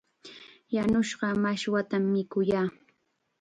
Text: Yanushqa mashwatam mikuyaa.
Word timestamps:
Yanushqa 0.75 1.27
mashwatam 1.43 2.03
mikuyaa. 2.13 2.67